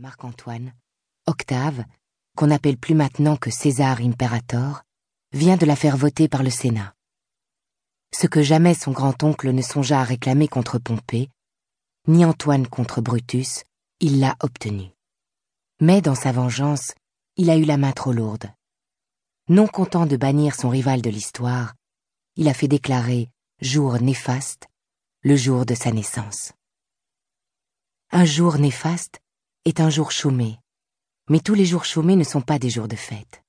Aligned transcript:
Marc-Antoine, 0.00 0.72
Octave, 1.26 1.84
qu'on 2.36 2.48
n'appelle 2.48 2.76
plus 2.76 2.94
maintenant 2.94 3.36
que 3.36 3.50
César 3.50 4.00
Imperator, 4.00 4.82
vient 5.32 5.56
de 5.56 5.66
la 5.66 5.76
faire 5.76 5.96
voter 5.96 6.28
par 6.28 6.42
le 6.42 6.50
Sénat. 6.50 6.94
Ce 8.12 8.26
que 8.26 8.42
jamais 8.42 8.74
son 8.74 8.90
grand-oncle 8.90 9.50
ne 9.50 9.62
songea 9.62 10.00
à 10.00 10.04
réclamer 10.04 10.48
contre 10.48 10.78
Pompée, 10.78 11.28
ni 12.08 12.24
Antoine 12.24 12.66
contre 12.66 13.00
Brutus, 13.00 13.64
il 14.00 14.20
l'a 14.20 14.34
obtenu. 14.40 14.90
Mais 15.80 16.00
dans 16.00 16.14
sa 16.14 16.32
vengeance, 16.32 16.92
il 17.36 17.50
a 17.50 17.56
eu 17.56 17.64
la 17.64 17.76
main 17.76 17.92
trop 17.92 18.12
lourde. 18.12 18.50
Non 19.48 19.68
content 19.68 20.06
de 20.06 20.16
bannir 20.16 20.54
son 20.54 20.70
rival 20.70 21.02
de 21.02 21.10
l'histoire, 21.10 21.74
il 22.36 22.48
a 22.48 22.54
fait 22.54 22.68
déclarer 22.68 23.28
jour 23.60 24.00
néfaste 24.00 24.66
le 25.22 25.36
jour 25.36 25.64
de 25.66 25.74
sa 25.74 25.92
naissance. 25.92 26.52
Un 28.10 28.24
jour 28.24 28.58
néfaste 28.58 29.20
est 29.64 29.80
un 29.80 29.88
jour 29.88 30.12
chômé, 30.12 30.58
mais 31.30 31.40
tous 31.40 31.54
les 31.54 31.64
jours 31.64 31.86
chômés 31.86 32.16
ne 32.16 32.24
sont 32.24 32.42
pas 32.42 32.58
des 32.58 32.68
jours 32.68 32.88
de 32.88 32.96
fête. 32.96 33.42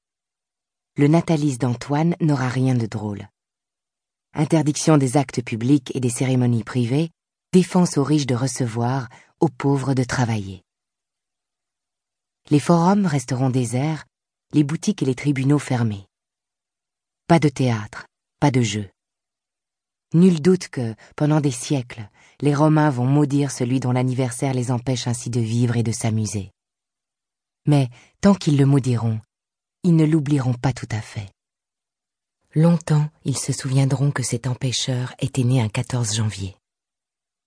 Le 0.96 1.08
natalice 1.08 1.58
d'Antoine 1.58 2.16
n'aura 2.22 2.48
rien 2.48 2.74
de 2.74 2.86
drôle. 2.86 3.28
Interdiction 4.34 4.98
des 4.98 5.18
actes 5.18 5.44
publics 5.44 5.94
et 5.94 6.00
des 6.00 6.10
cérémonies 6.10 6.64
privées, 6.64 7.10
défense 7.52 7.98
aux 7.98 8.04
riches 8.04 8.28
de 8.28 8.36
recevoir, 8.36 9.10
aux 9.42 9.50
pauvres 9.50 9.94
de 9.94 10.06
travailler. 10.06 10.64
Les 12.50 12.60
forums 12.60 13.06
resteront 13.06 13.50
déserts, 13.50 14.06
les 14.54 14.64
boutiques 14.64 15.02
et 15.02 15.06
les 15.06 15.16
tribunaux 15.16 15.60
fermés. 15.60 16.08
Pas 17.28 17.40
de 17.40 17.50
théâtre, 17.50 18.08
pas 18.40 18.52
de 18.52 18.62
jeu. 18.62 18.90
Nul 20.16 20.42
doute 20.42 20.70
que, 20.70 20.96
pendant 21.18 21.42
des 21.42 21.52
siècles, 21.52 22.10
les 22.40 22.56
Romains 22.56 22.90
vont 22.90 23.06
maudire 23.06 23.52
celui 23.52 23.82
dont 23.82 23.92
l'anniversaire 23.92 24.54
les 24.54 24.72
empêche 24.72 25.08
ainsi 25.08 25.30
de 25.30 25.42
vivre 25.42 25.76
et 25.76 25.84
de 25.84 25.92
s'amuser. 25.92 26.52
Mais, 27.68 27.90
tant 28.22 28.34
qu'ils 28.34 28.58
le 28.58 28.66
maudiront, 28.66 29.20
ils 29.84 29.94
ne 29.94 30.06
l'oublieront 30.06 30.54
pas 30.54 30.72
tout 30.72 30.88
à 30.90 31.02
fait. 31.02 31.30
Longtemps, 32.54 33.10
ils 33.26 33.38
se 33.38 33.52
souviendront 33.52 34.12
que 34.12 34.24
cet 34.24 34.48
empêcheur 34.48 35.14
était 35.20 35.44
né 35.44 35.62
un 35.62 35.68
14 35.68 36.16
janvier. 36.16 36.56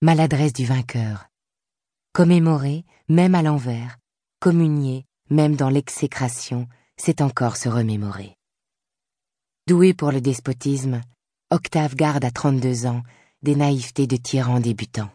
Maladresse 0.03 0.53
du 0.53 0.65
vainqueur. 0.65 1.25
Commémorer, 2.13 2.85
même 3.07 3.33
à 3.33 3.41
l'envers, 3.41 3.97
communier, 4.39 5.05
même 5.31 5.55
dans 5.55 5.69
l'exécration, 5.71 6.67
c'est 6.97 7.21
encore 7.21 7.57
se 7.57 7.67
remémorer. 7.67 8.35
Doué 9.65 9.95
pour 9.95 10.11
le 10.11 10.21
despotisme, 10.21 11.01
Octave 11.51 11.95
garde 11.95 12.25
à 12.25 12.29
32 12.29 12.85
ans 12.85 13.01
des 13.41 13.55
naïvetés 13.55 14.05
de 14.05 14.17
tyran 14.17 14.59
débutant. 14.59 15.09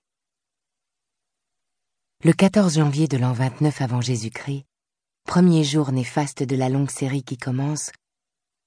Le 2.24 2.32
14 2.32 2.74
janvier 2.74 3.06
de 3.06 3.16
l'an 3.16 3.32
29 3.32 3.80
avant 3.80 4.00
Jésus-Christ, 4.00 4.64
premier 5.24 5.62
jour 5.62 5.92
néfaste 5.92 6.42
de 6.42 6.56
la 6.56 6.68
longue 6.68 6.90
série 6.90 7.22
qui 7.22 7.36
commence, 7.36 7.92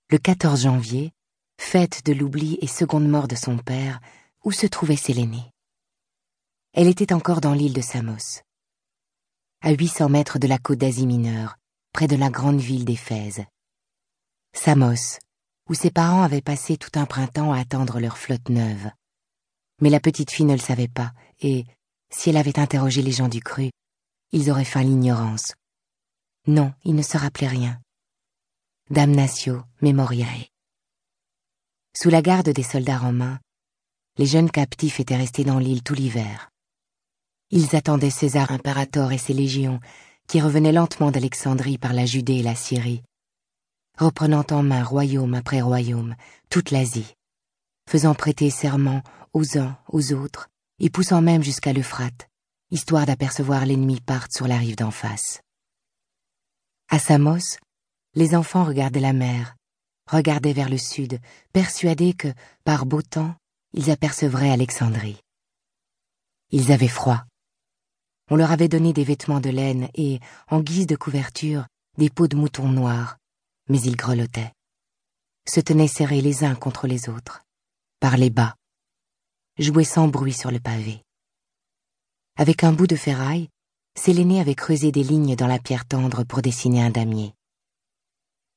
le 0.10 0.18
14 0.18 0.62
janvier, 0.62 1.12
fête 1.60 2.06
de 2.06 2.14
l'oubli 2.14 2.58
et 2.62 2.68
seconde 2.68 3.10
mort 3.10 3.28
de 3.28 3.36
son 3.36 3.58
père, 3.58 4.00
où 4.46 4.54
se 4.54 4.66
trouvait 4.66 4.96
Sélénée. 4.96 5.52
Elle 6.72 6.88
était 6.88 7.12
encore 7.12 7.42
dans 7.42 7.54
l'île 7.54 7.74
de 7.74 7.82
Samos, 7.82 8.44
à 9.60 9.72
800 9.72 10.08
mètres 10.08 10.40
de 10.40 10.48
la 10.48 10.58
côte 10.58 10.80
d'Asie 10.80 11.06
mineure, 11.06 11.58
près 11.92 12.08
de 12.08 12.16
la 12.16 12.30
grande 12.30 12.62
ville 12.62 12.86
d'Éphèse. 12.86 13.44
Samos, 14.54 15.20
où 15.70 15.74
ses 15.74 15.92
parents 15.92 16.24
avaient 16.24 16.42
passé 16.42 16.78
tout 16.78 17.00
un 17.00 17.06
printemps 17.06 17.52
à 17.52 17.60
attendre 17.60 18.00
leur 18.00 18.18
flotte 18.18 18.50
neuve. 18.50 18.90
Mais 19.82 19.90
la 19.90 20.00
petite 20.00 20.32
fille 20.32 20.46
ne 20.46 20.54
le 20.54 20.60
savait 20.60 20.88
pas, 20.88 21.12
et, 21.42 21.66
si 22.10 22.30
elle 22.30 22.38
avait 22.38 22.60
interrogé 22.60 23.02
les 23.02 23.12
gens 23.12 23.28
du 23.28 23.42
cru, 23.42 23.70
ils 24.32 24.50
auraient 24.50 24.66
feint 24.66 24.84
l'ignorance. 24.84 25.54
Non, 26.48 26.74
il 26.84 26.96
ne 26.96 27.02
se 27.02 27.18
rappelait 27.18 27.48
rien. 27.48 27.80
Damnatio 28.90 29.64
memoriae. 29.82 30.48
Sous 31.94 32.10
la 32.10 32.22
garde 32.22 32.50
des 32.50 32.64
soldats 32.64 32.98
romains, 32.98 33.40
les 34.18 34.26
jeunes 34.26 34.50
captifs 34.50 35.00
étaient 35.00 35.18
restés 35.18 35.44
dans 35.44 35.60
l'île 35.60 35.84
tout 35.84 35.94
l'hiver. 35.94 36.50
Ils 37.50 37.76
attendaient 37.76 38.10
César 38.10 38.52
impérator 38.52 39.12
et 39.12 39.18
ses 39.18 39.34
légions, 39.34 39.80
qui 40.28 40.42
revenaient 40.42 40.72
lentement 40.72 41.12
d'Alexandrie 41.12 41.78
par 41.78 41.94
la 41.94 42.06
Judée 42.06 42.36
et 42.36 42.44
la 42.44 42.56
Syrie, 42.56 43.04
reprenant 43.98 44.46
en 44.52 44.64
main 44.64 44.84
royaume 44.84 45.34
après 45.34 45.62
royaume 45.62 46.16
toute 46.50 46.72
l'Asie, 46.72 47.16
faisant 47.90 48.14
prêter 48.14 48.50
serment 48.50 49.02
aux 49.34 49.58
uns, 49.58 49.78
aux 49.90 50.14
autres, 50.14 50.50
et 50.80 50.90
poussant 50.90 51.22
même 51.22 51.44
jusqu'à 51.44 51.74
l'Euphrate, 51.74 52.30
histoire 52.72 53.06
d'apercevoir 53.06 53.66
l'ennemi 53.66 54.00
parte 54.00 54.34
sur 54.34 54.48
la 54.48 54.58
rive 54.58 54.76
d'en 54.76 54.92
face. 54.92 55.42
À 56.90 57.00
Samos, 57.00 57.58
les 58.14 58.36
enfants 58.36 58.64
regardaient 58.64 59.00
la 59.00 59.14
mer, 59.14 59.56
regardaient 60.10 60.54
vers 60.54 60.70
le 60.70 60.78
sud, 60.78 61.20
persuadés 61.52 62.14
que, 62.14 62.30
par 62.64 62.86
beau 62.86 63.02
temps, 63.02 63.36
ils 63.74 63.92
apercevraient 63.92 64.52
Alexandrie. 64.52 65.20
Ils 66.52 66.72
avaient 66.72 66.88
froid. 66.88 67.24
On 68.30 68.36
leur 68.36 68.52
avait 68.52 68.70
donné 68.70 68.94
des 68.94 69.04
vêtements 69.04 69.42
de 69.42 69.50
laine 69.50 69.90
et, 69.96 70.20
en 70.50 70.62
guise 70.62 70.88
de 70.88 70.96
couverture, 70.96 71.66
des 71.98 72.10
peaux 72.10 72.28
de 72.28 72.38
mouton 72.38 72.70
noirs, 72.70 73.18
mais 73.70 73.82
ils 73.82 73.96
grelottaient, 73.96 74.54
se 75.48 75.60
tenaient 75.60 75.88
serrés 75.88 76.22
les 76.22 76.44
uns 76.44 76.56
contre 76.56 76.88
les 76.88 77.10
autres, 77.10 77.44
parlaient 78.00 78.30
bas, 78.30 78.56
jouaient 79.58 79.84
sans 79.84 80.08
bruit 80.08 80.34
sur 80.34 80.52
le 80.52 80.60
pavé. 80.60 81.02
Avec 82.36 82.64
un 82.64 82.74
bout 82.74 82.88
de 82.88 82.96
ferraille, 82.96 83.50
Séléné 83.96 84.40
avait 84.40 84.56
creusé 84.56 84.92
des 84.92 85.04
lignes 85.04 85.36
dans 85.36 85.48
la 85.48 85.60
pierre 85.60 85.88
tendre 85.88 86.24
pour 86.24 86.42
dessiner 86.42 86.84
un 86.84 86.92
damier. 86.92 87.34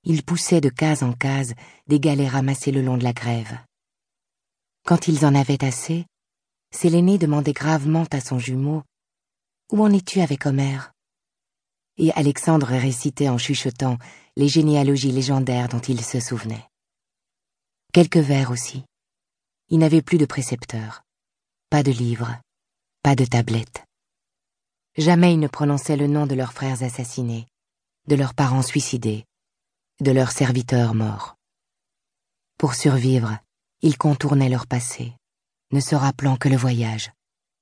Il 0.04 0.22
poussait 0.22 0.60
de 0.60 0.68
case 0.68 1.02
en 1.02 1.12
case 1.12 1.54
des 1.86 1.98
galets 1.98 2.30
ramassés 2.30 2.72
le 2.72 2.82
long 2.82 2.98
de 2.98 3.04
la 3.04 3.12
grève. 3.12 3.58
Quand 4.86 5.08
ils 5.08 5.24
en 5.24 5.34
avaient 5.34 5.64
assez, 5.64 6.06
Séléné 6.72 7.18
demandait 7.18 7.52
gravement 7.52 8.06
à 8.12 8.20
son 8.20 8.38
jumeau 8.38 8.82
Où 9.72 9.82
en 9.82 9.92
es-tu 9.92 10.20
avec 10.20 10.46
Homère 10.46 10.92
Et 12.02 12.12
Alexandre 12.12 12.68
récitait 12.68 13.28
en 13.28 13.36
chuchotant 13.36 13.98
les 14.34 14.48
généalogies 14.48 15.12
légendaires 15.12 15.68
dont 15.68 15.80
il 15.80 16.02
se 16.02 16.18
souvenait. 16.18 16.66
Quelques 17.92 18.16
vers 18.16 18.50
aussi. 18.50 18.84
Il 19.68 19.80
n'avait 19.80 20.00
plus 20.00 20.16
de 20.16 20.24
précepteurs, 20.24 21.02
pas 21.68 21.82
de 21.82 21.90
livres, 21.90 22.40
pas 23.02 23.14
de 23.14 23.26
tablettes. 23.26 23.84
Jamais 24.96 25.34
ils 25.34 25.40
ne 25.40 25.46
prononçaient 25.46 25.98
le 25.98 26.06
nom 26.06 26.26
de 26.26 26.34
leurs 26.34 26.54
frères 26.54 26.82
assassinés, 26.82 27.46
de 28.08 28.16
leurs 28.16 28.32
parents 28.32 28.62
suicidés, 28.62 29.26
de 30.00 30.10
leurs 30.10 30.32
serviteurs 30.32 30.94
morts. 30.94 31.36
Pour 32.56 32.76
survivre, 32.76 33.38
ils 33.82 33.98
contournaient 33.98 34.48
leur 34.48 34.66
passé, 34.66 35.12
ne 35.70 35.80
se 35.80 35.94
rappelant 35.94 36.38
que 36.38 36.48
le 36.48 36.56
voyage, 36.56 37.12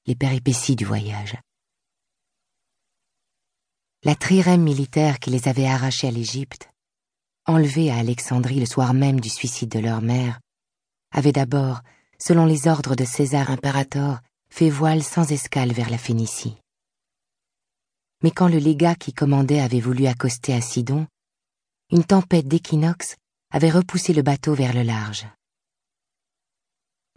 les 0.07 0.15
péripéties 0.15 0.77
du 0.77 0.85
voyage. 0.85 1.37
La 4.09 4.15
trirème 4.15 4.63
militaire 4.63 5.19
qui 5.19 5.29
les 5.29 5.49
avait 5.49 5.67
arrachés 5.67 6.09
à 6.09 6.11
l'Égypte, 6.11 6.71
enlevés 7.45 7.91
à 7.91 7.99
Alexandrie 7.99 8.59
le 8.59 8.65
soir 8.65 8.95
même 8.95 9.21
du 9.21 9.29
suicide 9.29 9.69
de 9.69 9.81
leur 9.81 10.01
mère, 10.01 10.41
avait 11.11 11.33
d'abord, 11.33 11.83
selon 12.19 12.47
les 12.47 12.69
ordres 12.69 12.95
de 12.95 13.05
César 13.05 13.51
impérator, 13.51 14.21
fait 14.49 14.71
voile 14.71 15.03
sans 15.03 15.31
escale 15.31 15.73
vers 15.75 15.91
la 15.91 15.99
Phénicie. 15.99 16.57
Mais 18.23 18.31
quand 18.31 18.49
le 18.49 18.57
légat 18.57 18.95
qui 18.95 19.13
commandait 19.13 19.61
avait 19.61 19.79
voulu 19.79 20.07
accoster 20.07 20.55
à 20.55 20.63
Sidon, 20.63 21.07
une 21.93 22.05
tempête 22.05 22.49
d'équinoxe 22.49 23.15
avait 23.51 23.69
repoussé 23.69 24.15
le 24.15 24.23
bateau 24.23 24.55
vers 24.55 24.73
le 24.73 24.85
large. 24.85 25.27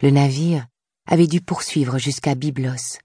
Le 0.02 0.10
navire 0.10 0.66
avait 1.06 1.26
dû 1.26 1.40
poursuivre 1.40 1.96
jusqu'à 1.96 2.34
Byblos, 2.34 2.98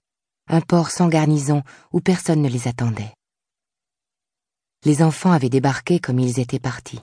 un 0.46 0.60
port 0.60 0.90
sans 0.90 1.08
garnison 1.08 1.62
où 1.90 2.02
personne 2.02 2.42
ne 2.42 2.50
les 2.50 2.68
attendait 2.68 3.14
les 4.84 5.02
enfants 5.02 5.32
avaient 5.32 5.48
débarqué 5.48 5.98
comme 5.98 6.18
ils 6.18 6.38
étaient 6.38 6.60
partis, 6.60 7.00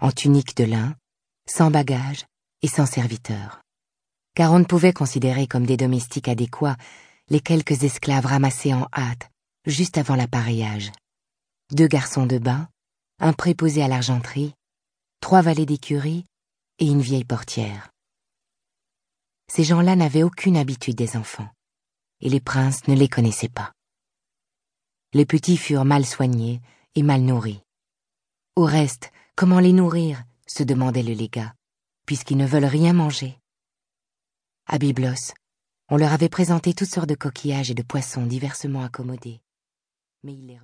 en 0.00 0.10
tunique 0.10 0.56
de 0.56 0.64
lin, 0.64 0.96
sans 1.46 1.70
bagages 1.70 2.24
et 2.62 2.68
sans 2.68 2.86
serviteurs. 2.86 3.60
Car 4.34 4.52
on 4.52 4.58
ne 4.58 4.64
pouvait 4.64 4.92
considérer 4.92 5.46
comme 5.46 5.66
des 5.66 5.76
domestiques 5.76 6.28
adéquats 6.28 6.76
les 7.28 7.40
quelques 7.40 7.84
esclaves 7.84 8.26
ramassés 8.26 8.72
en 8.72 8.88
hâte, 8.96 9.30
juste 9.66 9.98
avant 9.98 10.14
l'appareillage. 10.14 10.90
Deux 11.72 11.88
garçons 11.88 12.26
de 12.26 12.38
bain, 12.38 12.68
un 13.18 13.32
préposé 13.32 13.82
à 13.82 13.88
l'argenterie, 13.88 14.54
trois 15.20 15.42
valets 15.42 15.66
d'écurie 15.66 16.24
et 16.78 16.86
une 16.86 17.02
vieille 17.02 17.24
portière. 17.24 17.90
Ces 19.52 19.64
gens-là 19.64 19.96
n'avaient 19.96 20.22
aucune 20.22 20.56
habitude 20.56 20.94
des 20.94 21.16
enfants, 21.16 21.48
et 22.20 22.28
les 22.28 22.40
princes 22.40 22.86
ne 22.88 22.94
les 22.94 23.08
connaissaient 23.08 23.48
pas. 23.48 23.72
Les 25.12 25.26
petits 25.26 25.56
furent 25.56 25.84
mal 25.84 26.04
soignés, 26.04 26.60
et 26.94 27.02
mal 27.02 27.22
nourris. 27.22 27.60
Au 28.56 28.64
reste, 28.64 29.10
comment 29.36 29.60
les 29.60 29.72
nourrir? 29.72 30.22
se 30.46 30.62
demandait 30.62 31.02
le 31.02 31.12
légat, 31.12 31.54
puisqu'ils 32.06 32.38
ne 32.38 32.46
veulent 32.46 32.64
rien 32.64 32.92
manger. 32.92 33.38
À 34.66 34.78
Byblos, 34.78 35.34
on 35.90 35.96
leur 35.96 36.12
avait 36.12 36.28
présenté 36.28 36.74
toutes 36.74 36.88
sortes 36.88 37.08
de 37.08 37.14
coquillages 37.14 37.70
et 37.70 37.74
de 37.74 37.82
poissons 37.82 38.26
diversement 38.26 38.82
accommodés, 38.82 39.40
mais 40.22 40.34
ils 40.34 40.46
les 40.46 40.58